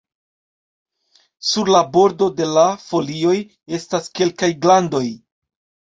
[1.49, 3.37] Sur la bordo de la folioj
[3.79, 5.07] estas kelkaj glandoj.